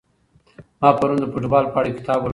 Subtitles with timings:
[0.81, 2.29] ما پرون د فوټبال په اړه یو کتاب ولوست.